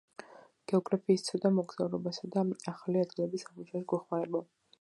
გეოგრაფიის 0.71 1.25
ცოდნა 1.27 1.51
მოგზაურობასა 1.59 2.31
და 2.37 2.47
ახალი 2.75 3.05
ადგილების 3.07 3.49
აღმოჩენაში 3.51 3.91
გვეხმარება 3.93 4.47